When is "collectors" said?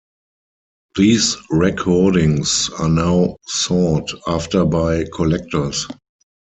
5.13-5.85